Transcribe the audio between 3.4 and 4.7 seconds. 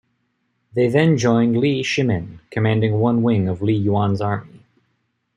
of Li Yuan's army.